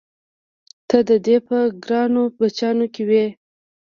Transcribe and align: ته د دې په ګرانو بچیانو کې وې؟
ته 0.89 0.97
د 1.09 1.11
دې 1.25 1.37
په 1.47 1.57
ګرانو 1.83 2.21
بچیانو 2.37 2.85
کې 2.93 3.03
وې؟ 3.09 3.25